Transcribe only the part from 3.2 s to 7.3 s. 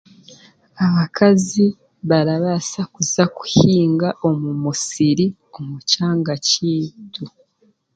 kuhinga omu musiri omu kyanga kiitu